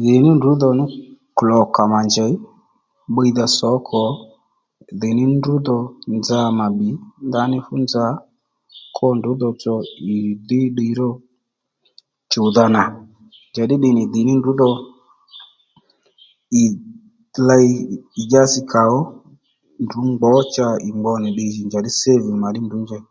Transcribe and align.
Dhì 0.00 0.14
ní 0.22 0.30
ndrǔ 0.34 0.50
dho 0.60 0.68
nú 0.78 0.84
klòkà 1.38 1.82
mà 1.92 2.00
njèy 2.08 2.34
bbiydha 3.10 3.46
sǒkò 3.56 4.02
ndèymí 4.96 5.24
ndrǔ 5.36 5.54
dho 5.66 5.78
nza 6.16 6.40
mà 6.58 6.66
bbi 6.72 6.88
ndaní 7.28 7.56
fú 7.66 7.74
nza 7.84 8.04
kwó 8.94 9.08
ndrǔ 9.18 9.30
tsotso 9.38 9.74
ì 10.14 10.16
dhí 10.48 10.60
ddiy 10.70 10.92
ró 11.00 11.10
chùwdha 12.30 12.64
nà 12.74 12.82
njà 13.50 13.62
ddí 13.64 13.76
ddiy 13.78 13.94
nì 13.96 14.02
dhì 14.12 14.20
ní 14.28 14.32
ndrú 14.36 14.52
dho 14.60 14.70
ì 16.60 16.62
ley 17.48 17.68
ì 18.20 18.22
dyási 18.30 18.60
kà 18.72 18.80
ó 18.98 19.00
ndrǔ 19.84 20.00
gbǒ 20.18 20.30
cha 20.54 20.68
ì 20.88 20.90
gbò 20.98 21.12
nì 21.22 21.28
ddiy 21.32 21.50
jì 21.54 21.62
njàddí 21.68 21.90
saving 22.00 22.38
mà 22.42 22.48
ddí 22.50 22.60
ndrǔ 22.64 22.78
njey 22.84 23.02